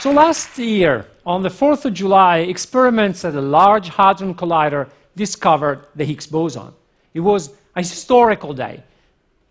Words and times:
So 0.00 0.12
last 0.12 0.56
year, 0.58 1.06
on 1.26 1.42
the 1.42 1.48
4th 1.48 1.84
of 1.84 1.92
July, 1.92 2.38
experiments 2.38 3.24
at 3.24 3.32
the 3.32 3.42
Large 3.42 3.88
Hadron 3.88 4.32
Collider 4.32 4.88
discovered 5.16 5.86
the 5.96 6.04
Higgs 6.04 6.28
boson. 6.28 6.72
It 7.14 7.20
was 7.20 7.50
a 7.74 7.80
historical 7.80 8.54
day. 8.54 8.84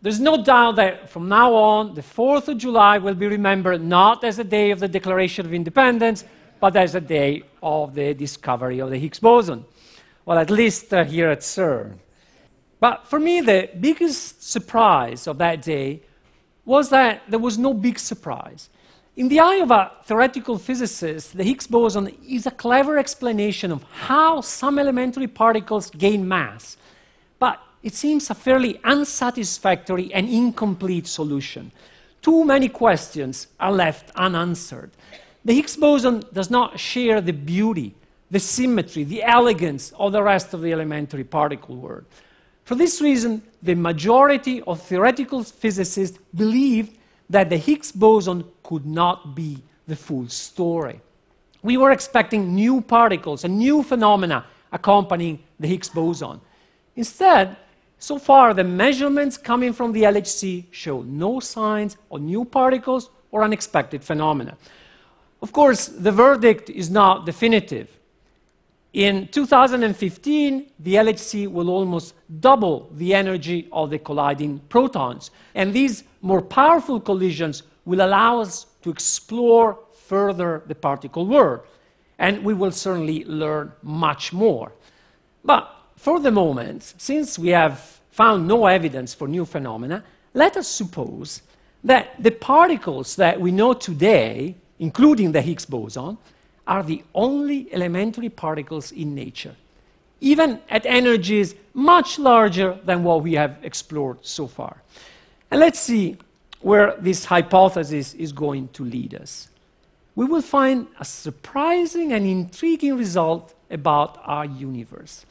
There's 0.01 0.21
no 0.21 0.41
doubt 0.41 0.77
that 0.77 1.09
from 1.09 1.27
now 1.27 1.53
on, 1.53 1.95
the 1.95 2.01
4th 2.01 2.47
of 2.47 2.59
July 2.59 2.97
will 2.97 3.13
be 3.13 3.27
remembered 3.27 3.83
not 3.83 4.23
as 4.23 4.39
a 4.39 4.43
day 4.45 4.71
of 4.71 4.79
the 4.79 4.87
Declaration 4.87 5.45
of 5.45 5.53
Independence, 5.53 6.23
but 6.61 6.77
as 6.77 6.95
a 6.95 7.01
day 7.01 7.43
of 7.61 7.93
the 7.93 8.13
discovery 8.13 8.79
of 8.79 8.89
the 8.89 8.97
Higgs 8.97 9.19
boson. 9.19 9.65
Well, 10.23 10.37
at 10.37 10.49
least 10.49 10.93
uh, 10.93 11.03
here 11.03 11.29
at 11.29 11.39
CERN. 11.39 11.97
But 12.79 13.05
for 13.05 13.19
me, 13.19 13.41
the 13.41 13.69
biggest 13.77 14.49
surprise 14.49 15.27
of 15.27 15.39
that 15.39 15.61
day 15.61 16.03
was 16.63 16.89
that 16.91 17.23
there 17.27 17.39
was 17.39 17.57
no 17.57 17.73
big 17.73 17.99
surprise. 17.99 18.69
In 19.17 19.29
the 19.29 19.39
eye 19.39 19.55
of 19.55 19.71
a 19.71 19.91
theoretical 20.03 20.59
physicist, 20.59 21.35
the 21.35 21.43
Higgs 21.43 21.65
boson 21.65 22.15
is 22.29 22.45
a 22.45 22.51
clever 22.51 22.99
explanation 22.99 23.71
of 23.71 23.81
how 23.91 24.41
some 24.41 24.77
elementary 24.77 25.25
particles 25.25 25.89
gain 25.89 26.27
mass. 26.27 26.77
But 27.39 27.59
it 27.81 27.95
seems 27.95 28.29
a 28.29 28.35
fairly 28.35 28.79
unsatisfactory 28.83 30.13
and 30.13 30.29
incomplete 30.29 31.07
solution. 31.07 31.71
Too 32.21 32.45
many 32.45 32.69
questions 32.69 33.47
are 33.59 33.71
left 33.71 34.11
unanswered. 34.15 34.91
The 35.43 35.55
Higgs 35.55 35.77
boson 35.77 36.23
does 36.31 36.51
not 36.51 36.79
share 36.79 37.19
the 37.19 37.33
beauty, 37.33 37.95
the 38.29 38.39
symmetry, 38.39 39.03
the 39.03 39.23
elegance 39.23 39.93
of 39.97 40.11
the 40.11 40.21
rest 40.21 40.53
of 40.53 40.61
the 40.61 40.71
elementary 40.71 41.23
particle 41.23 41.75
world. 41.75 42.05
For 42.65 42.75
this 42.75 43.01
reason, 43.01 43.41
the 43.63 43.73
majority 43.73 44.61
of 44.61 44.79
theoretical 44.79 45.43
physicists 45.43 46.19
believed 46.35 46.97
that 47.29 47.49
the 47.49 47.57
Higgs 47.57 47.91
boson 47.91 48.45
could 48.63 48.85
not 48.85 49.35
be 49.35 49.61
the 49.87 49.95
full 49.95 50.27
story. 50.29 51.01
We 51.63 51.77
were 51.77 51.91
expecting 51.91 52.53
new 52.53 52.81
particles 52.81 53.43
and 53.43 53.57
new 53.57 53.83
phenomena 53.83 54.45
accompanying 54.71 55.39
the 55.59 55.67
Higgs 55.67 55.89
boson. 55.89 56.39
Instead, 56.95 57.57
so 57.99 58.19
far, 58.19 58.53
the 58.53 58.63
measurements 58.63 59.37
coming 59.37 59.73
from 59.73 59.91
the 59.91 60.03
LHC 60.03 60.65
show 60.71 61.01
no 61.01 61.39
signs 61.39 61.97
of 62.11 62.21
new 62.21 62.45
particles 62.45 63.09
or 63.31 63.43
unexpected 63.43 64.03
phenomena. 64.03 64.55
Of 65.41 65.51
course, 65.51 65.87
the 65.87 66.11
verdict 66.11 66.69
is 66.69 66.89
not 66.89 67.25
definitive. 67.25 67.89
In 68.93 69.27
2015, 69.27 70.71
the 70.79 70.95
LHC 70.95 71.47
will 71.47 71.69
almost 71.69 72.15
double 72.39 72.89
the 72.93 73.13
energy 73.13 73.67
of 73.71 73.89
the 73.89 73.99
colliding 73.99 74.59
protons. 74.69 75.29
And 75.53 75.73
these 75.73 76.03
more 76.21 76.41
powerful 76.41 76.99
collisions 76.99 77.63
will 77.85 78.01
allow 78.01 78.39
us 78.41 78.65
to 78.83 78.89
explore 78.89 79.79
further 79.93 80.63
the 80.67 80.75
particle 80.75 81.25
world. 81.25 81.61
And 82.19 82.43
we 82.43 82.53
will 82.53 82.71
certainly 82.71 83.23
learn 83.25 83.71
much 83.83 84.33
more. 84.33 84.71
But 85.43 85.71
for 85.95 86.19
the 86.19 86.31
moment, 86.31 86.93
since 86.97 87.37
we 87.37 87.49
have 87.49 87.99
found 88.11 88.47
no 88.47 88.65
evidence 88.65 89.13
for 89.13 89.27
new 89.27 89.45
phenomena, 89.45 90.03
let 90.33 90.57
us 90.57 90.67
suppose 90.67 91.41
that 91.83 92.21
the 92.21 92.31
particles 92.31 93.15
that 93.15 93.39
we 93.39 93.51
know 93.51 93.73
today, 93.73 94.55
including 94.79 95.31
the 95.31 95.41
Higgs 95.41 95.65
boson, 95.65 96.17
are 96.65 96.83
the 96.83 97.03
only 97.13 97.71
elementary 97.71 98.29
particles 98.29 98.91
in 98.91 99.15
nature, 99.15 99.55
even 100.19 100.59
at 100.69 100.85
energies 100.85 101.55
much 101.73 102.19
larger 102.19 102.77
than 102.83 103.03
what 103.03 103.23
we 103.23 103.33
have 103.33 103.57
explored 103.63 104.17
so 104.21 104.47
far. 104.47 104.81
And 105.49 105.59
let's 105.59 105.79
see 105.79 106.17
where 106.61 106.95
this 106.99 107.25
hypothesis 107.25 108.13
is 108.13 108.31
going 108.31 108.69
to 108.69 108.83
lead 108.83 109.15
us. 109.15 109.49
We 110.15 110.25
will 110.25 110.41
find 110.41 110.87
a 110.99 111.05
surprising 111.05 112.11
and 112.11 112.25
intriguing 112.25 112.97
result 112.97 113.53
about 113.69 114.19
our 114.23 114.45
universe. 114.45 115.25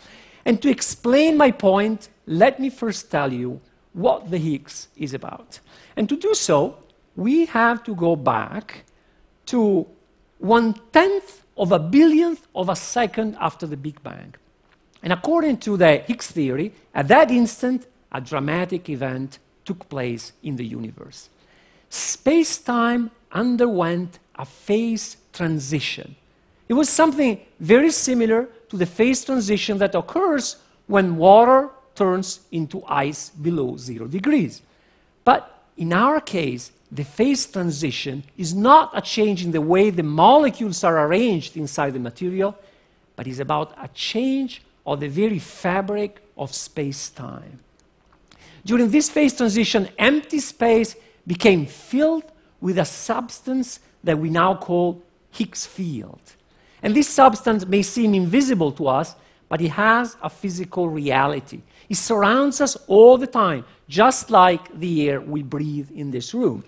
And 0.45 0.63
to 0.63 0.71
explain 0.71 1.37
my 1.37 1.51
point, 1.51 2.09
let 2.27 2.61
me 2.61 2.71
first 2.71 3.11
tell 3.11 3.33
you 3.33 3.61
what 3.93 4.31
the 4.31 4.39
Higgs 4.39 4.89
is 4.97 5.13
about. 5.13 5.59
And 5.97 6.09
to 6.09 6.17
do 6.17 6.35
so, 6.35 6.79
we 7.17 7.47
have 7.47 7.83
to 7.85 7.95
go 7.95 8.15
back 8.15 8.85
to 9.47 9.87
one 10.39 10.75
tenth 10.93 11.43
of 11.57 11.73
a 11.73 11.79
billionth 11.79 12.47
of 12.55 12.69
a 12.69 12.77
second 12.77 13.37
after 13.41 13.67
the 13.67 13.77
Big 13.77 14.03
Bang. 14.03 14.35
And 15.03 15.13
according 15.13 15.59
to 15.59 15.77
the 15.77 15.99
Higgs 15.99 16.31
theory, 16.31 16.73
at 16.95 17.09
that 17.09 17.31
instant, 17.31 17.87
a 18.13 18.21
dramatic 18.21 18.89
event 18.89 19.39
took 19.67 19.89
place 19.89 20.33
in 20.43 20.57
the 20.57 20.65
universe. 20.65 21.29
Space 21.91 22.59
time 22.59 23.11
underwent 23.33 24.19
a 24.37 24.47
phase 24.47 25.17
transition. 25.33 26.17
It 26.69 26.75
was 26.75 26.89
something 26.89 27.41
very 27.61 27.91
similar 27.91 28.49
to 28.71 28.77
the 28.77 28.87
phase 28.87 29.25
transition 29.25 29.79
that 29.79 29.95
occurs 29.95 30.57
when 30.87 31.17
water 31.17 31.71
turns 31.95 32.41
into 32.51 32.83
ice 32.87 33.31
below 33.31 33.77
zero 33.77 34.07
degrees. 34.07 34.63
But 35.25 35.65
in 35.77 35.93
our 35.93 36.21
case, 36.21 36.73
the 36.91 37.05
phase 37.05 37.47
transition 37.47 38.25
is 38.37 38.55
not 38.55 38.91
a 38.95 39.01
change 39.01 39.45
in 39.45 39.51
the 39.51 39.61
way 39.61 39.91
the 39.91 40.03
molecules 40.03 40.85
are 40.85 41.07
arranged 41.07 41.57
inside 41.57 41.95
the 41.95 41.99
material, 41.99 42.57
but 43.17 43.27
is 43.27 43.41
about 43.41 43.73
a 43.81 43.89
change 43.89 44.63
of 44.87 45.01
the 45.01 45.09
very 45.09 45.39
fabric 45.39 46.21
of 46.37 46.55
space 46.55 47.11
time. 47.11 47.59
During 48.67 48.91
this 48.91 49.09
phase 49.09 49.33
transition, 49.33 49.89
empty 49.97 50.41
space 50.41 50.97
became 51.25 51.67
filled 51.67 52.25
with 52.61 52.79
a 52.79 52.85
substance 52.85 53.79
that 54.03 54.19
we 54.19 54.29
now 54.29 54.57
call 54.57 55.01
Higgs 55.31 55.65
field. 55.65 56.21
And 56.83 56.93
this 56.93 57.09
substance 57.09 57.65
may 57.65 57.83
seem 57.83 58.13
invisible 58.13 58.73
to 58.73 58.89
us, 58.89 59.15
but 59.49 59.61
it 59.61 59.69
has 59.69 60.17
a 60.21 60.29
physical 60.29 60.89
reality. 60.89 61.61
It 61.89 61.97
surrounds 61.97 62.61
us 62.61 62.77
all 62.89 63.17
the 63.17 63.29
time, 63.29 63.65
just 63.89 64.31
like 64.31 64.77
the 64.77 65.11
air 65.11 65.21
we 65.21 65.45
breathe 65.45 65.93
in 65.95 66.11
this 66.11 66.35
room. 66.35 66.65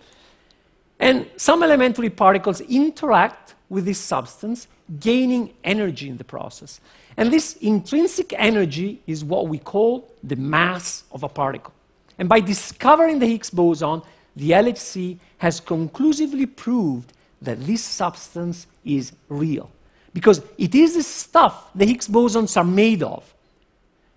And 1.01 1.27
some 1.37 1.65
elementary 1.65 2.11
particles 2.11 2.61
interact 2.61 3.57
with 3.69 3.87
this 3.87 3.99
substance, 3.99 4.69
gaining 5.01 5.53
energy 5.65 6.09
in 6.09 6.17
the 6.17 6.25
process. 6.25 6.81
And 7.17 7.33
this 7.33 7.57
intrinsic 7.57 8.33
energy 8.39 9.03
is 9.09 9.25
what 9.25 9.49
we 9.49 9.59
call 9.59 10.09
the 10.23 10.37
mass 10.37 11.03
of 11.11 11.25
a 11.25 11.29
particle. 11.29 11.75
And 12.19 12.29
by 12.29 12.41
discovering 12.41 13.19
the 13.19 13.27
Higgs 13.27 13.51
boson, 13.51 14.03
the 14.35 14.51
LHC 14.51 15.19
has 15.39 15.61
conclusively 15.61 16.47
proved 16.47 17.13
that 17.41 17.65
this 17.65 17.83
substance 17.85 18.67
is 18.85 19.13
real 19.29 19.71
because 20.13 20.43
it 20.57 20.75
is 20.75 20.95
the 20.95 21.03
stuff 21.03 21.71
the 21.75 21.87
Higgs 21.87 22.09
bosons 22.09 22.57
are 22.57 22.65
made 22.65 23.03
of. 23.03 23.33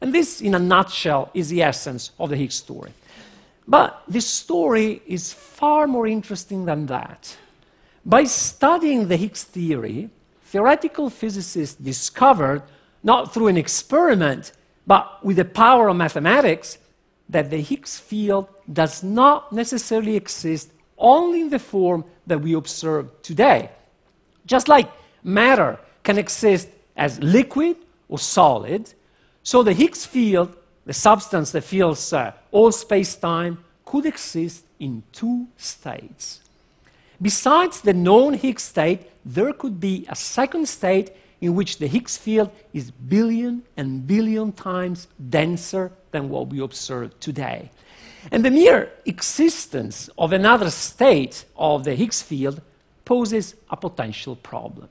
And 0.01 0.13
this, 0.13 0.41
in 0.41 0.55
a 0.55 0.59
nutshell, 0.59 1.29
is 1.33 1.49
the 1.49 1.61
essence 1.61 2.11
of 2.19 2.29
the 2.29 2.35
Higgs 2.35 2.55
story. 2.55 2.91
But 3.67 4.01
this 4.07 4.25
story 4.25 5.01
is 5.05 5.31
far 5.31 5.85
more 5.85 6.07
interesting 6.07 6.65
than 6.65 6.87
that. 6.87 7.37
By 8.03 8.23
studying 8.23 9.07
the 9.07 9.17
Higgs 9.17 9.43
theory, 9.43 10.09
theoretical 10.45 11.11
physicists 11.11 11.75
discovered, 11.75 12.63
not 13.03 13.31
through 13.33 13.47
an 13.47 13.57
experiment, 13.57 14.53
but 14.87 15.23
with 15.23 15.37
the 15.37 15.45
power 15.45 15.87
of 15.87 15.95
mathematics, 15.97 16.79
that 17.31 17.49
the 17.49 17.61
Higgs 17.61 17.97
field 17.97 18.47
does 18.71 19.03
not 19.03 19.51
necessarily 19.51 20.15
exist 20.15 20.71
only 20.97 21.41
in 21.41 21.49
the 21.49 21.59
form 21.59 22.05
that 22.27 22.39
we 22.39 22.53
observe 22.53 23.09
today. 23.23 23.69
Just 24.45 24.67
like 24.67 24.89
matter 25.23 25.79
can 26.03 26.17
exist 26.17 26.69
as 26.95 27.19
liquid 27.19 27.77
or 28.07 28.19
solid, 28.19 28.93
so 29.43 29.63
the 29.63 29.73
Higgs 29.73 30.05
field, 30.05 30.55
the 30.85 30.93
substance 30.93 31.51
that 31.51 31.63
fills 31.63 32.13
uh, 32.13 32.33
all 32.51 32.71
space 32.71 33.15
time, 33.15 33.63
could 33.85 34.05
exist 34.05 34.65
in 34.79 35.03
two 35.11 35.47
states. 35.57 36.41
Besides 37.21 37.81
the 37.81 37.93
known 37.93 38.33
Higgs 38.33 38.63
state, 38.63 39.09
there 39.25 39.53
could 39.53 39.79
be 39.79 40.05
a 40.09 40.15
second 40.15 40.67
state 40.67 41.11
in 41.39 41.55
which 41.55 41.77
the 41.77 41.87
Higgs 41.87 42.17
field 42.17 42.51
is 42.73 42.91
billion 42.91 43.63
and 43.77 44.05
billion 44.05 44.51
times 44.51 45.07
denser 45.29 45.91
than 46.11 46.29
what 46.29 46.47
we 46.47 46.59
observe 46.59 47.19
today. 47.19 47.71
And 48.31 48.45
the 48.45 48.51
mere 48.51 48.91
existence 49.05 50.09
of 50.17 50.31
another 50.31 50.69
state 50.69 51.45
of 51.55 51.83
the 51.83 51.95
Higgs 51.95 52.21
field 52.21 52.61
poses 53.05 53.55
a 53.69 53.77
potential 53.77 54.35
problem. 54.35 54.89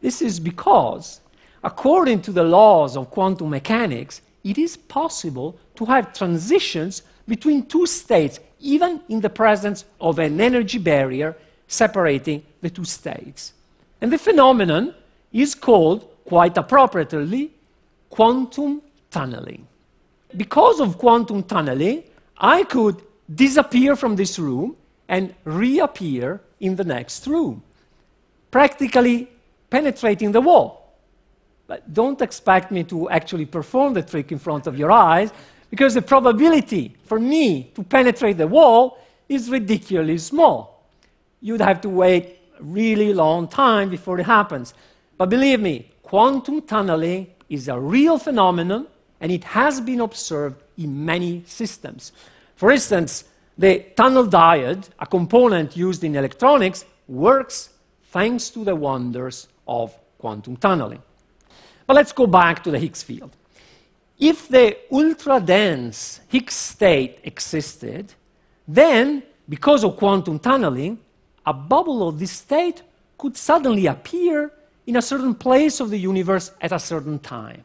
This 0.00 0.22
is 0.22 0.40
because, 0.40 1.20
according 1.62 2.22
to 2.22 2.32
the 2.32 2.44
laws 2.44 2.96
of 2.96 3.10
quantum 3.10 3.50
mechanics, 3.50 4.22
it 4.42 4.56
is 4.56 4.76
possible 4.76 5.58
to 5.74 5.84
have 5.84 6.14
transitions 6.14 7.02
between 7.28 7.66
two 7.66 7.86
states, 7.86 8.40
even 8.60 9.00
in 9.08 9.20
the 9.20 9.28
presence 9.28 9.84
of 10.00 10.18
an 10.18 10.40
energy 10.40 10.78
barrier 10.78 11.36
separating 11.68 12.42
the 12.62 12.70
two 12.70 12.84
states. 12.84 13.52
And 14.00 14.10
the 14.10 14.18
phenomenon 14.18 14.94
is 15.32 15.54
called, 15.54 16.08
quite 16.24 16.56
appropriately, 16.56 17.52
quantum 18.08 18.82
tunneling. 19.10 19.66
Because 20.36 20.80
of 20.80 20.98
quantum 20.98 21.42
tunneling, 21.42 22.04
I 22.38 22.64
could 22.64 23.02
disappear 23.32 23.96
from 23.96 24.16
this 24.16 24.38
room 24.38 24.76
and 25.08 25.34
reappear 25.44 26.40
in 26.60 26.76
the 26.76 26.84
next 26.84 27.26
room. 27.26 27.62
practically 28.50 29.28
penetrating 29.68 30.32
the 30.32 30.40
wall. 30.40 30.96
But 31.66 31.92
don't 31.92 32.20
expect 32.20 32.70
me 32.72 32.84
to 32.84 33.08
actually 33.10 33.46
perform 33.46 33.94
the 33.94 34.02
trick 34.02 34.32
in 34.32 34.38
front 34.38 34.66
of 34.66 34.78
your 34.78 34.90
eyes, 34.90 35.32
because 35.70 35.94
the 35.94 36.02
probability 36.02 36.96
for 37.04 37.20
me 37.20 37.70
to 37.74 37.84
penetrate 37.84 38.38
the 38.38 38.46
wall 38.48 38.98
is 39.28 39.48
ridiculously 39.48 40.18
small. 40.18 40.84
You'd 41.40 41.60
have 41.60 41.80
to 41.82 41.88
wait 41.88 42.38
a 42.58 42.62
really 42.62 43.14
long 43.14 43.46
time 43.46 43.88
before 43.88 44.18
it 44.18 44.24
happens. 44.24 44.74
But 45.16 45.30
believe 45.30 45.60
me, 45.60 45.90
quantum 46.02 46.62
tunneling 46.62 47.28
is 47.48 47.68
a 47.68 47.78
real 47.78 48.18
phenomenon, 48.18 48.88
and 49.20 49.30
it 49.30 49.44
has 49.44 49.80
been 49.80 50.00
observed 50.00 50.62
in 50.78 51.04
many 51.04 51.42
systems. 51.46 52.12
For 52.56 52.70
instance, 52.70 53.24
the 53.58 53.84
tunnel 53.96 54.26
diode, 54.26 54.88
a 54.98 55.06
component 55.06 55.76
used 55.76 56.02
in 56.04 56.16
electronics, 56.16 56.84
works 57.08 57.70
thanks 58.10 58.50
to 58.50 58.64
the 58.64 58.74
wonders 58.74 59.48
of 59.68 59.94
quantum 60.18 60.56
tunneling. 60.56 61.02
But 61.86 61.96
let's 61.96 62.12
go 62.12 62.26
back 62.26 62.62
to 62.64 62.70
the 62.70 62.78
Higgs 62.78 63.02
field. 63.02 63.36
If 64.18 64.48
the 64.48 64.76
ultra 64.92 65.40
dense 65.40 66.20
Higgs 66.28 66.54
state 66.54 67.18
existed, 67.24 68.14
then, 68.66 69.22
because 69.48 69.82
of 69.84 69.96
quantum 69.96 70.38
tunneling, 70.38 70.98
a 71.44 71.52
bubble 71.52 72.06
of 72.06 72.18
this 72.18 72.32
state 72.32 72.82
could 73.18 73.36
suddenly 73.36 73.86
appear 73.86 74.52
in 74.86 74.96
a 74.96 75.02
certain 75.02 75.34
place 75.34 75.80
of 75.80 75.90
the 75.90 75.98
universe 75.98 76.52
at 76.60 76.72
a 76.72 76.78
certain 76.78 77.18
time. 77.18 77.64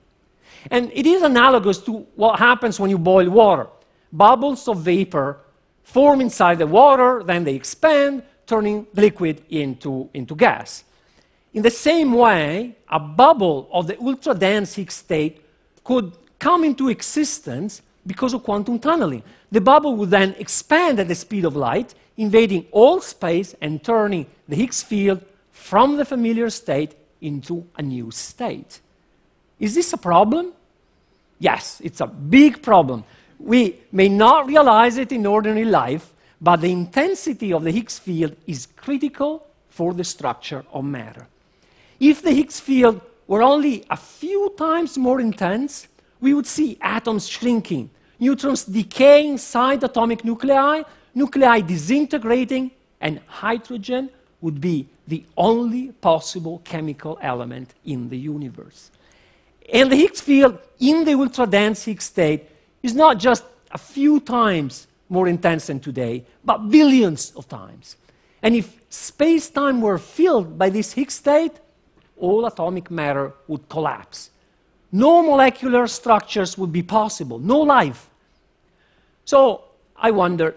And 0.72 0.92
it 0.94 1.06
is 1.06 1.22
analogous 1.22 1.78
to 1.80 2.06
what 2.16 2.40
happens 2.40 2.80
when 2.80 2.90
you 2.90 2.98
boil 2.98 3.30
water. 3.30 3.68
Bubbles 4.12 4.68
of 4.68 4.80
vapor 4.82 5.40
form 5.84 6.22
inside 6.22 6.58
the 6.60 6.68
water, 6.68 7.24
then 7.24 7.44
they 7.44 7.56
expand, 7.56 8.24
turning 8.48 8.88
liquid 8.94 9.44
into, 9.50 10.10
into 10.14 10.36
gas. 10.36 10.84
In 11.54 11.62
the 11.62 11.70
same 11.70 12.14
way, 12.14 12.76
a 12.90 13.00
bubble 13.00 13.70
of 13.72 13.88
the 13.88 13.98
ultra 14.00 14.34
dense 14.34 14.76
Higgs 14.76 14.96
state 14.96 15.42
could 15.84 16.12
come 16.38 16.64
into 16.64 16.90
existence 16.90 17.82
because 18.06 18.34
of 18.34 18.44
quantum 18.44 18.80
tunneling. 18.80 19.24
The 19.52 19.62
bubble 19.62 19.96
would 19.96 20.10
then 20.10 20.36
expand 20.38 21.00
at 21.00 21.08
the 21.08 21.16
speed 21.16 21.46
of 21.46 21.56
light, 21.56 21.96
invading 22.18 22.66
all 22.72 23.00
space 23.02 23.56
and 23.62 23.84
turning 23.84 24.26
the 24.48 24.56
Higgs 24.56 24.84
field 24.84 25.24
from 25.52 25.96
the 25.96 26.06
familiar 26.06 26.50
state 26.50 26.96
into 27.22 27.66
a 27.78 27.82
new 27.82 28.12
state. 28.12 28.82
Is 29.60 29.76
this 29.76 29.94
a 29.94 29.98
problem? 29.98 30.54
Yes, 31.40 31.82
it's 31.84 32.02
a 32.02 32.08
big 32.08 32.62
problem. 32.62 33.04
We 33.40 33.78
may 33.92 34.10
not 34.10 34.48
realize 34.48 34.98
it 34.98 35.12
in 35.12 35.26
ordinary 35.26 35.66
life, 35.66 36.12
but 36.42 36.62
the 36.62 36.72
intensity 36.72 37.54
of 37.54 37.64
the 37.64 37.72
Higgs 37.72 38.00
field 38.00 38.36
is 38.48 38.68
critical 38.76 39.46
for 39.70 39.94
the 39.94 40.04
structure 40.04 40.66
of 40.72 40.86
matter. 40.86 41.28
If 42.00 42.22
the 42.22 42.32
Higgs 42.32 42.60
field 42.60 43.02
were 43.28 43.42
only 43.42 43.86
a 43.90 43.98
few 43.98 44.54
times 44.58 44.98
more 44.98 45.20
intense, 45.20 45.88
we 46.22 46.34
would 46.34 46.48
see 46.48 46.78
atoms 46.82 47.28
shrinking, 47.28 47.90
neutrons 48.20 48.66
decaying 48.66 49.32
inside 49.34 49.84
atomic 49.84 50.24
nuclei, 50.24 50.84
nuclei 51.14 51.62
disintegrating, 51.62 52.72
and 53.02 53.20
hydrogen 53.28 54.10
would 54.42 54.62
be 54.62 54.88
the 55.08 55.26
only 55.38 55.92
possible 55.92 56.62
chemical 56.64 57.18
element 57.22 57.74
in 57.86 58.10
the 58.10 58.18
universe. 58.18 58.92
And 59.72 59.92
the 59.92 59.96
Higgs 59.96 60.22
field 60.22 60.58
in 60.80 61.06
the 61.06 61.14
ultra 61.14 61.48
dense 61.48 61.84
Higgs 61.86 62.06
state 62.06 62.44
is 62.84 62.94
not 62.94 63.18
just 63.18 63.44
a 63.72 63.78
few 63.78 64.20
times 64.20 64.88
more 65.10 65.28
intense 65.28 65.68
than 65.68 65.80
today, 65.80 66.26
but 66.44 66.70
billions 66.70 67.32
of 67.36 67.48
times. 67.48 67.98
And 68.42 68.56
if 68.56 68.80
space 68.90 69.50
time 69.50 69.82
were 69.82 69.98
filled 69.98 70.58
by 70.58 70.70
this 70.70 70.94
Higgs 70.94 71.16
state, 71.16 71.54
all 72.18 72.46
atomic 72.46 72.90
matter 72.92 73.34
would 73.48 73.68
collapse 73.70 74.30
no 74.96 75.22
molecular 75.22 75.88
structures 75.88 76.58
would 76.58 76.72
be 76.72 76.82
possible, 76.82 77.38
no 77.38 77.60
life. 77.60 78.10
So 79.26 79.66
I 79.96 80.12
wonder 80.12 80.56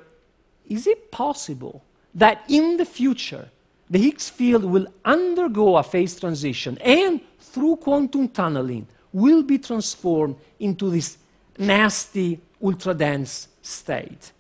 is 0.69 0.87
it 0.87 1.11
possible 1.11 1.83
that 2.15 2.45
in 2.49 2.77
the 2.77 2.85
future 2.85 3.49
the 3.91 3.99
Higgs 3.99 4.29
field 4.29 4.65
will 4.65 4.87
undergo 5.05 5.77
a 5.77 5.83
phase 5.83 6.21
transition 6.21 6.79
and 6.79 7.21
through 7.41 7.77
quantum 7.77 8.29
tunneling 8.29 8.87
will 9.13 9.43
be 9.43 9.59
transformed 9.59 10.37
into 10.59 10.91
this 10.91 11.19
nasty, 11.59 12.41
ultra 12.63 12.95
dense 12.95 13.49
state? 13.63 14.33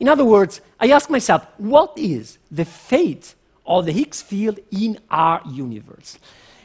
In 0.00 0.08
other 0.08 0.24
words, 0.24 0.60
I 0.78 0.90
ask 0.90 1.10
myself, 1.10 1.46
what 1.58 1.92
is 1.96 2.38
the 2.50 2.64
fate 2.64 3.34
of 3.66 3.86
the 3.86 3.92
Higgs 3.92 4.22
field 4.22 4.60
in 4.70 4.98
our 5.10 5.42
universe? 5.50 6.18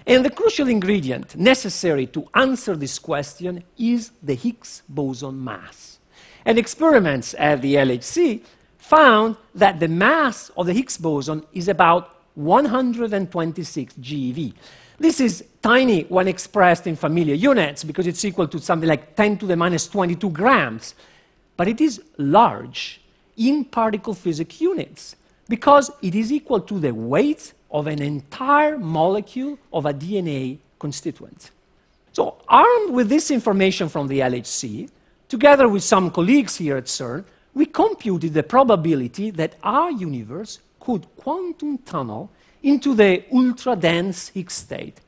And 0.06 0.24
the 0.24 0.30
crucial 0.30 0.68
ingredient 0.68 1.36
necessary 1.36 2.08
to 2.08 2.28
answer 2.36 2.76
this 2.76 3.00
question 3.00 3.64
is 3.78 4.12
the 4.22 4.36
Higgs 4.36 4.84
boson 4.88 5.44
mass. 5.44 6.00
And 6.46 6.58
experiments 6.58 7.34
at 7.38 7.62
the 7.62 7.76
LHC 7.76 8.42
found 8.78 9.38
that 9.56 9.80
the 9.80 9.88
mass 9.88 10.52
of 10.58 10.66
the 10.66 10.74
Higgs 10.74 10.98
boson 10.98 11.46
is 11.54 11.70
about 11.70 12.13
126 12.36 13.94
GeV. 13.96 14.54
This 15.00 15.20
is 15.20 15.44
tiny 15.62 16.04
when 16.04 16.28
expressed 16.28 16.88
in 16.88 16.96
familiar 16.96 17.36
units 17.36 17.84
because 17.84 18.08
it's 18.08 18.24
equal 18.24 18.48
to 18.48 18.60
something 18.60 18.88
like 18.88 19.16
10 19.16 19.40
to 19.40 19.46
the 19.46 19.56
minus 19.56 19.88
22 19.88 20.30
grams. 20.30 20.96
But 21.58 21.68
it 21.68 21.82
is 21.82 22.02
large 22.18 23.02
in 23.38 23.66
particle 23.66 24.14
physics 24.14 24.62
units 24.62 25.16
because 25.50 25.92
it 26.02 26.16
is 26.16 26.32
equal 26.32 26.62
to 26.62 26.80
the 26.80 26.94
weight 26.94 27.54
of 27.72 27.88
an 27.88 28.02
entire 28.02 28.78
molecule 28.78 29.58
of 29.72 29.86
a 29.86 29.94
DNA 29.94 30.60
constituent. 30.80 31.52
So, 32.12 32.38
armed 32.48 32.94
with 32.94 33.10
this 33.10 33.32
information 33.32 33.90
from 33.90 34.08
the 34.08 34.20
LHC, 34.20 34.90
together 35.28 35.68
with 35.68 35.84
some 35.84 36.12
colleagues 36.12 36.56
here 36.56 36.78
at 36.78 36.86
CERN, 36.86 37.26
we 37.54 37.66
computed 37.66 38.34
the 38.34 38.44
probability 38.44 39.30
that 39.32 39.56
our 39.64 39.92
universe 39.92 40.60
could 40.80 41.06
quantum 41.18 41.78
tunnel 41.80 42.30
into 42.62 42.94
the 42.96 43.24
ultra 43.32 43.76
dense 43.76 44.30
Higgs 44.30 44.54
state. 44.54 45.00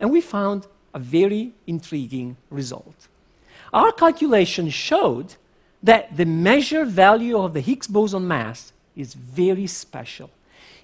And 0.00 0.10
we 0.10 0.20
found 0.20 0.66
a 0.94 0.98
very 0.98 1.52
intriguing 1.66 2.36
result. 2.50 3.08
Our 3.72 3.92
calculation 3.92 4.70
showed 4.70 5.34
that 5.82 6.16
the 6.16 6.26
measured 6.26 6.88
value 6.88 7.38
of 7.38 7.54
the 7.54 7.60
Higgs 7.60 7.86
boson 7.86 8.26
mass 8.26 8.72
is 8.96 9.14
very 9.14 9.66
special. 9.66 10.30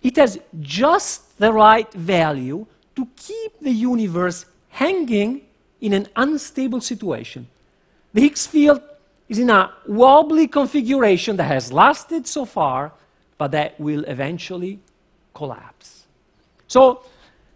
It 0.02 0.16
has 0.16 0.38
just 0.60 1.38
the 1.38 1.52
right 1.52 1.90
value 1.92 2.66
to 2.96 3.06
keep 3.16 3.60
the 3.60 3.70
universe 3.70 4.44
hanging 4.70 5.42
in 5.80 5.92
an 5.92 6.08
unstable 6.16 6.80
situation. 6.80 7.46
The 8.12 8.22
Higgs 8.22 8.46
field 8.46 8.82
is 9.28 9.38
in 9.38 9.50
a 9.50 9.70
wobbly 9.86 10.48
configuration 10.48 11.36
that 11.36 11.44
has 11.44 11.72
lasted 11.72 12.26
so 12.26 12.44
far, 12.44 12.92
but 13.36 13.50
that 13.52 13.78
will 13.78 14.04
eventually 14.04 14.80
collapse. 15.34 16.06
So, 16.66 17.02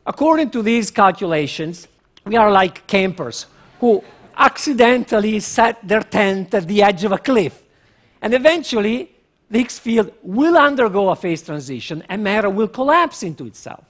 according 0.06 0.50
to 0.50 0.62
these 0.62 0.90
calculations, 0.90 1.88
we 2.24 2.36
are 2.36 2.50
like 2.50 2.86
campers 2.86 3.46
who 3.80 4.02
accidentally 4.36 5.40
set 5.40 5.86
their 5.86 6.02
tent 6.02 6.54
at 6.54 6.66
the 6.66 6.82
edge 6.82 7.04
of 7.04 7.12
a 7.12 7.18
cliff. 7.18 7.62
And 8.20 8.34
eventually, 8.34 9.10
the 9.50 9.58
Higgs 9.58 9.78
field 9.78 10.12
will 10.22 10.56
undergo 10.56 11.10
a 11.10 11.16
phase 11.16 11.42
transition 11.42 12.02
and 12.08 12.22
matter 12.22 12.48
will 12.48 12.68
collapse 12.68 13.22
into 13.22 13.46
itself. 13.46 13.84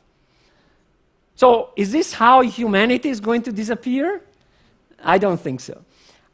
So, 1.34 1.70
is 1.76 1.92
this 1.92 2.12
how 2.12 2.40
humanity 2.42 3.08
is 3.08 3.20
going 3.20 3.42
to 3.42 3.52
disappear? 3.52 4.22
I 5.02 5.18
don't 5.18 5.40
think 5.40 5.60
so. 5.60 5.82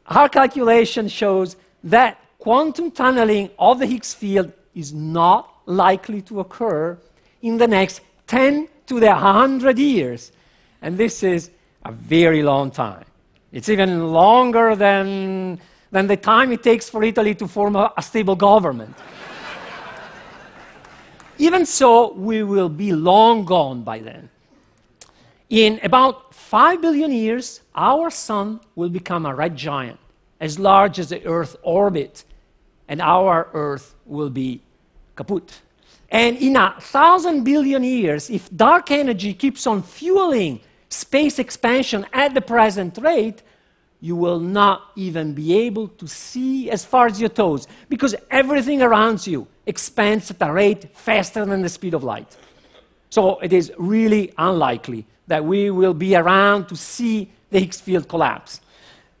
Our 0.09 0.27
calculation 0.27 1.07
shows 1.07 1.55
that 1.83 2.19
quantum 2.39 2.89
tunneling 2.89 3.51
of 3.59 3.77
the 3.77 3.85
Higgs 3.85 4.13
field 4.13 4.51
is 4.73 4.91
not 4.91 5.53
likely 5.67 6.21
to 6.23 6.39
occur 6.39 6.97
in 7.43 7.57
the 7.57 7.67
next 7.67 8.01
10 8.25 8.67
to 8.87 8.99
the 8.99 9.07
100 9.07 9.77
years. 9.77 10.31
And 10.81 10.97
this 10.97 11.21
is 11.21 11.51
a 11.85 11.91
very 11.91 12.41
long 12.41 12.71
time. 12.71 13.05
It's 13.51 13.69
even 13.69 14.11
longer 14.11 14.75
than, 14.75 15.59
than 15.91 16.07
the 16.07 16.17
time 16.17 16.51
it 16.51 16.63
takes 16.63 16.89
for 16.89 17.03
Italy 17.03 17.35
to 17.35 17.47
form 17.47 17.75
a, 17.75 17.93
a 17.95 18.01
stable 18.01 18.35
government. 18.35 18.95
Even 21.37 21.65
so, 21.65 22.13
we 22.13 22.43
will 22.43 22.69
be 22.69 22.93
long 22.93 23.45
gone 23.45 23.83
by 23.83 23.99
then. 23.99 24.29
In 25.49 25.79
about 25.81 26.35
5 26.35 26.79
billion 26.79 27.11
years, 27.11 27.61
our 27.73 28.11
sun 28.11 28.59
will 28.75 28.89
become 28.89 29.25
a 29.25 29.33
red 29.33 29.55
giant, 29.55 29.99
as 30.39 30.59
large 30.59 30.99
as 30.99 31.09
the 31.09 31.25
Earth 31.25 31.55
orbit, 31.63 32.23
and 32.87 33.01
our 33.01 33.49
Earth 33.53 33.95
will 34.05 34.29
be 34.29 34.61
kaput. 35.15 35.61
And 36.11 36.37
in 36.37 36.55
a 36.55 36.75
thousand 36.79 37.43
billion 37.43 37.83
years, 37.83 38.29
if 38.29 38.55
dark 38.55 38.91
energy 38.91 39.33
keeps 39.33 39.65
on 39.65 39.81
fueling 39.81 40.61
space 40.89 41.39
expansion 41.39 42.05
at 42.13 42.35
the 42.35 42.41
present 42.41 42.97
rate, 42.99 43.41
you 44.01 44.15
will 44.15 44.39
not 44.39 44.91
even 44.95 45.33
be 45.33 45.57
able 45.57 45.87
to 45.87 46.07
see 46.07 46.69
as 46.69 46.85
far 46.85 47.07
as 47.07 47.19
your 47.19 47.29
toes 47.29 47.67
because 47.89 48.15
everything 48.31 48.81
around 48.81 49.25
you 49.25 49.47
expands 49.65 50.31
at 50.31 50.41
a 50.41 50.51
rate 50.51 50.95
faster 50.95 51.43
than 51.45 51.61
the 51.61 51.69
speed 51.69 51.93
of 51.93 52.03
light. 52.03 52.37
So 53.09 53.39
it 53.39 53.53
is 53.53 53.71
really 53.77 54.33
unlikely 54.37 55.05
that 55.27 55.43
we 55.43 55.69
will 55.69 55.93
be 55.93 56.15
around 56.15 56.67
to 56.67 56.75
see 56.75 57.31
the 57.49 57.59
Higgs 57.59 57.81
field 57.81 58.07
collapse. 58.07 58.61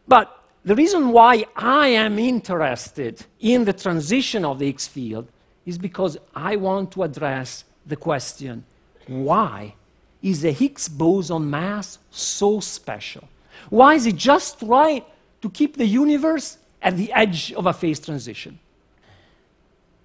But 0.07 0.35
the 0.65 0.75
reason 0.75 1.11
why 1.11 1.45
I 1.55 1.87
am 1.87 2.19
interested 2.19 3.25
in 3.39 3.65
the 3.65 3.73
transition 3.73 4.45
of 4.45 4.59
the 4.59 4.65
Higgs 4.65 4.87
field 4.87 5.27
is 5.65 5.77
because 5.77 6.17
I 6.35 6.55
want 6.55 6.91
to 6.93 7.03
address 7.03 7.63
the 7.85 7.95
question 7.95 8.65
why 9.07 9.73
is 10.21 10.41
the 10.41 10.51
Higgs 10.51 10.87
boson 10.87 11.49
mass 11.49 11.97
so 12.11 12.59
special? 12.59 13.27
Why 13.69 13.95
is 13.95 14.05
it 14.05 14.15
just 14.15 14.61
right 14.61 15.05
to 15.41 15.49
keep 15.49 15.77
the 15.77 15.85
universe 15.85 16.57
at 16.81 16.95
the 16.97 17.11
edge 17.13 17.51
of 17.53 17.65
a 17.65 17.73
phase 17.73 17.99
transition? 17.99 18.59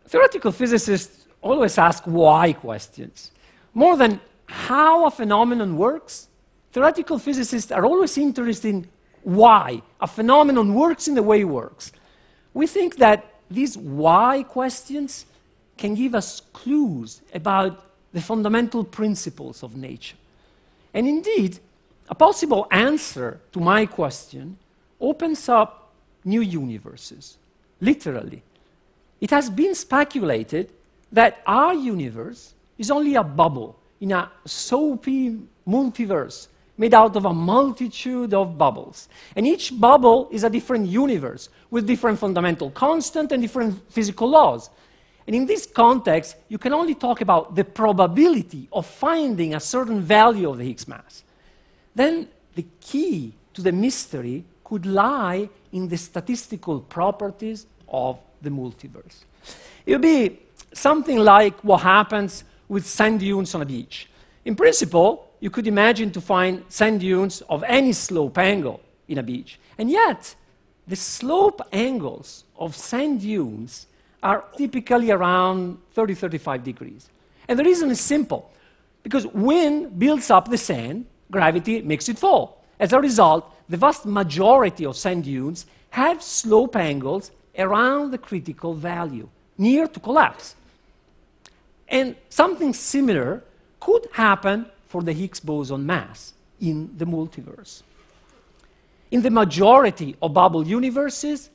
Theoretical 0.06 0.52
physicists 0.52 1.26
always 1.42 1.76
ask 1.76 2.04
why 2.04 2.52
questions. 2.52 3.30
More 3.74 3.96
than 3.96 4.20
how 4.46 5.06
a 5.06 5.10
phenomenon 5.10 5.76
works, 5.76 6.28
theoretical 6.72 7.18
physicists 7.18 7.72
are 7.72 7.84
always 7.84 8.16
interested 8.16 8.68
in 8.68 8.88
why 9.22 9.82
a 10.00 10.06
phenomenon 10.06 10.74
works 10.74 11.08
in 11.08 11.14
the 11.14 11.22
way 11.22 11.40
it 11.40 11.44
works. 11.44 11.92
We 12.52 12.66
think 12.66 12.96
that 12.96 13.34
these 13.50 13.76
why 13.76 14.44
questions 14.44 15.26
can 15.76 15.94
give 15.94 16.14
us 16.14 16.40
clues 16.52 17.20
about 17.34 17.84
the 18.12 18.20
fundamental 18.20 18.84
principles 18.84 19.62
of 19.62 19.76
nature. 19.76 20.16
And 20.92 21.08
indeed, 21.08 21.58
a 22.08 22.14
possible 22.14 22.68
answer 22.70 23.40
to 23.52 23.60
my 23.60 23.86
question 23.86 24.56
opens 25.00 25.48
up 25.48 25.92
new 26.24 26.40
universes, 26.40 27.36
literally. 27.80 28.42
It 29.20 29.30
has 29.30 29.50
been 29.50 29.74
speculated 29.74 30.70
that 31.10 31.42
our 31.46 31.74
universe 31.74 32.54
is 32.78 32.90
only 32.90 33.14
a 33.14 33.22
bubble 33.22 33.78
in 34.00 34.12
a 34.12 34.30
soapy 34.44 35.38
multiverse 35.66 36.48
made 36.76 36.92
out 36.92 37.14
of 37.16 37.24
a 37.24 37.32
multitude 37.32 38.34
of 38.34 38.58
bubbles. 38.58 39.08
And 39.36 39.46
each 39.46 39.78
bubble 39.78 40.28
is 40.32 40.44
a 40.44 40.50
different 40.50 40.88
universe 40.88 41.48
with 41.70 41.86
different 41.86 42.18
fundamental 42.18 42.70
constants 42.70 43.32
and 43.32 43.40
different 43.40 43.80
physical 43.90 44.28
laws. 44.28 44.70
And 45.26 45.34
in 45.34 45.46
this 45.46 45.66
context, 45.66 46.36
you 46.48 46.58
can 46.58 46.74
only 46.74 46.94
talk 46.94 47.20
about 47.20 47.54
the 47.54 47.64
probability 47.64 48.68
of 48.72 48.86
finding 48.86 49.54
a 49.54 49.60
certain 49.60 50.00
value 50.00 50.50
of 50.50 50.58
the 50.58 50.64
Higgs 50.64 50.86
mass. 50.86 51.22
Then 51.94 52.28
the 52.54 52.66
key 52.80 53.32
to 53.54 53.62
the 53.62 53.72
mystery 53.72 54.44
could 54.64 54.84
lie 54.84 55.48
in 55.72 55.88
the 55.88 55.96
statistical 55.96 56.80
properties 56.80 57.66
of 57.88 58.18
the 58.42 58.50
multiverse. 58.50 59.24
It 59.86 59.92
would 59.92 60.02
be 60.02 60.40
something 60.72 61.18
like 61.18 61.62
what 61.62 61.82
happens 61.82 62.44
with 62.68 62.86
sand 62.86 63.20
dunes 63.20 63.54
on 63.54 63.62
a 63.62 63.66
beach. 63.66 64.08
In 64.44 64.54
principle, 64.54 65.30
you 65.40 65.50
could 65.50 65.66
imagine 65.66 66.10
to 66.12 66.20
find 66.20 66.64
sand 66.68 67.00
dunes 67.00 67.42
of 67.42 67.62
any 67.64 67.92
slope 67.92 68.38
angle 68.38 68.80
in 69.08 69.18
a 69.18 69.22
beach. 69.22 69.58
And 69.78 69.90
yet, 69.90 70.34
the 70.86 70.96
slope 70.96 71.60
angles 71.72 72.44
of 72.56 72.76
sand 72.76 73.20
dunes 73.20 73.86
are 74.22 74.44
typically 74.56 75.10
around 75.10 75.78
30, 75.92 76.14
35 76.14 76.64
degrees. 76.64 77.10
And 77.48 77.58
the 77.58 77.64
reason 77.64 77.90
is 77.90 78.00
simple 78.00 78.50
because 79.02 79.26
wind 79.26 79.98
builds 79.98 80.30
up 80.30 80.48
the 80.50 80.58
sand, 80.58 81.06
gravity 81.30 81.82
makes 81.82 82.08
it 82.08 82.18
fall. 82.18 82.64
As 82.80 82.92
a 82.92 83.00
result, 83.00 83.54
the 83.68 83.76
vast 83.76 84.06
majority 84.06 84.84
of 84.86 84.96
sand 84.96 85.24
dunes 85.24 85.66
have 85.90 86.22
slope 86.22 86.76
angles 86.76 87.30
around 87.58 88.10
the 88.10 88.18
critical 88.18 88.74
value, 88.74 89.28
near 89.56 89.86
to 89.86 90.00
collapse. 90.00 90.56
And 91.88 92.16
something 92.28 92.72
similar 92.72 93.42
could 93.80 94.08
happen 94.12 94.66
for 94.88 95.02
the 95.02 95.12
Higgs 95.12 95.40
boson 95.40 95.84
mass 95.84 96.34
in 96.60 96.90
the 96.96 97.04
multiverse. 97.04 97.82
In 99.10 99.22
the 99.22 99.30
majority 99.30 100.16
of 100.22 100.32
bubble 100.32 100.66
universes, 100.66 101.50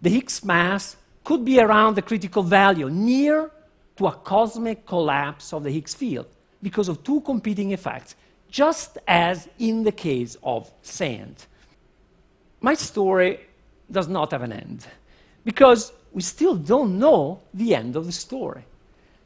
the 0.00 0.10
Higgs 0.10 0.44
mass 0.44 0.96
could 1.22 1.44
be 1.44 1.60
around 1.60 1.94
the 1.94 2.02
critical 2.02 2.42
value, 2.42 2.90
near 2.90 3.50
to 3.96 4.06
a 4.06 4.12
cosmic 4.12 4.86
collapse 4.86 5.52
of 5.52 5.62
the 5.62 5.70
Higgs 5.70 5.94
field, 5.94 6.26
because 6.62 6.88
of 6.88 7.02
two 7.02 7.20
competing 7.20 7.72
effects, 7.72 8.16
just 8.50 8.98
as 9.06 9.48
in 9.58 9.84
the 9.84 9.92
case 9.92 10.36
of 10.42 10.70
sand. 10.82 11.46
My 12.60 12.74
story 12.74 13.40
does 13.90 14.08
not 14.08 14.30
have 14.32 14.42
an 14.42 14.52
end, 14.52 14.86
because 15.44 15.92
we 16.12 16.22
still 16.22 16.56
don't 16.56 16.98
know 16.98 17.40
the 17.52 17.74
end 17.74 17.96
of 17.96 18.06
the 18.06 18.12
story. 18.12 18.64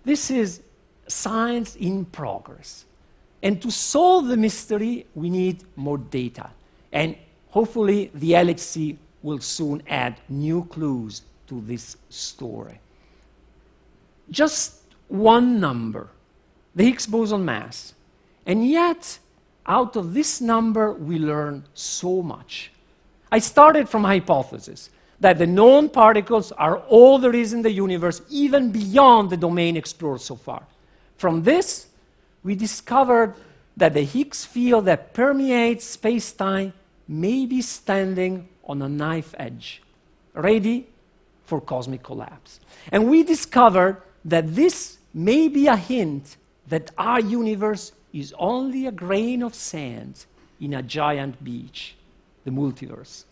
This 0.08 0.30
is 0.30 0.62
science 1.06 1.76
in 1.76 2.06
progress. 2.06 2.86
And 3.42 3.60
to 3.60 3.70
solve 3.70 4.28
the 4.28 4.38
mystery, 4.38 5.04
we 5.14 5.28
need 5.28 5.64
more 5.76 5.98
data. 5.98 6.48
And 6.90 7.14
hopefully, 7.50 8.10
the 8.14 8.30
LHC 8.32 8.96
will 9.22 9.40
soon 9.40 9.82
add 9.86 10.18
new 10.30 10.64
clues 10.64 11.20
to 11.48 11.60
this 11.60 11.98
story. 12.08 12.80
Just 14.30 14.80
one 15.08 15.60
number, 15.60 16.08
the 16.74 16.84
Higgs 16.84 17.06
boson 17.06 17.44
mass. 17.44 17.92
And 18.46 18.66
yet, 18.66 19.18
out 19.66 19.94
of 19.94 20.14
this 20.14 20.40
number, 20.40 20.90
we 20.90 21.18
learn 21.18 21.64
so 21.74 22.22
much. 22.22 22.72
I 23.30 23.40
started 23.40 23.90
from 23.90 24.04
hypothesis 24.04 24.88
that 25.20 25.38
the 25.38 25.46
known 25.46 25.88
particles 25.88 26.52
are 26.52 26.78
all 26.88 27.18
there 27.18 27.34
is 27.34 27.52
in 27.52 27.62
the 27.62 27.70
universe, 27.70 28.22
even 28.30 28.70
beyond 28.70 29.30
the 29.30 29.36
domain 29.36 29.76
explored 29.76 30.20
so 30.20 30.36
far. 30.36 30.62
From 31.16 31.42
this, 31.42 31.88
we 32.44 32.54
discovered 32.54 33.34
that 33.76 33.94
the 33.94 34.04
Higgs 34.04 34.44
field 34.44 34.84
that 34.84 35.12
permeates 35.12 35.84
space 35.84 36.32
time 36.32 36.72
may 37.08 37.46
be 37.46 37.62
standing 37.62 38.48
on 38.64 38.82
a 38.82 38.88
knife 38.88 39.34
edge, 39.38 39.82
ready 40.34 40.86
for 41.44 41.60
cosmic 41.60 42.02
collapse. 42.02 42.60
And 42.92 43.08
we 43.08 43.24
discovered 43.24 44.02
that 44.24 44.54
this 44.54 44.98
may 45.14 45.48
be 45.48 45.66
a 45.66 45.76
hint 45.76 46.36
that 46.68 46.90
our 46.98 47.20
universe 47.20 47.92
is 48.12 48.34
only 48.38 48.86
a 48.86 48.92
grain 48.92 49.42
of 49.42 49.54
sand 49.54 50.26
in 50.60 50.74
a 50.74 50.82
giant 50.82 51.42
beach, 51.42 51.96
the 52.44 52.50
multiverse. 52.50 53.24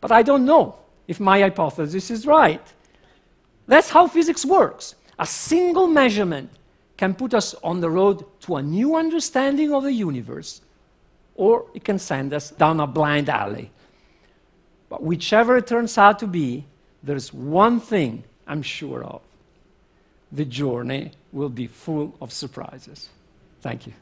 But 0.00 0.12
I 0.12 0.22
don't 0.22 0.44
know 0.44 0.76
if 1.06 1.20
my 1.20 1.40
hypothesis 1.40 2.10
is 2.10 2.26
right. 2.26 2.62
That's 3.66 3.90
how 3.90 4.08
physics 4.08 4.44
works. 4.44 4.94
A 5.18 5.26
single 5.26 5.86
measurement 5.86 6.50
can 6.96 7.14
put 7.14 7.34
us 7.34 7.54
on 7.62 7.80
the 7.80 7.90
road 7.90 8.24
to 8.40 8.56
a 8.56 8.62
new 8.62 8.96
understanding 8.96 9.72
of 9.72 9.82
the 9.82 9.92
universe, 9.92 10.60
or 11.34 11.66
it 11.74 11.84
can 11.84 11.98
send 11.98 12.32
us 12.32 12.50
down 12.50 12.80
a 12.80 12.86
blind 12.86 13.28
alley. 13.28 13.70
But 14.88 15.02
whichever 15.02 15.56
it 15.56 15.66
turns 15.66 15.98
out 15.98 16.18
to 16.20 16.26
be, 16.26 16.66
there's 17.02 17.32
one 17.32 17.80
thing 17.80 18.24
I'm 18.46 18.62
sure 18.62 19.02
of 19.02 19.20
the 20.30 20.44
journey 20.44 21.12
will 21.32 21.48
be 21.48 21.66
full 21.66 22.14
of 22.20 22.32
surprises. 22.32 23.08
Thank 23.60 23.86
you. 23.86 23.92